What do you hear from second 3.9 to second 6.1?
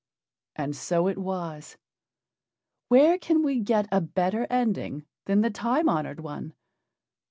a better ending than the time